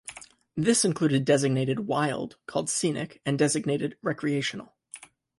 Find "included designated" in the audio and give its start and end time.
0.83-1.81